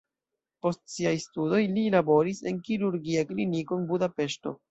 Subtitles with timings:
[0.65, 4.57] Post siaj studoj li laboris en kirurgia kliniko en Budapeŝto.